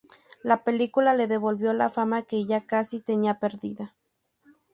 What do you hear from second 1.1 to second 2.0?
le devolvió la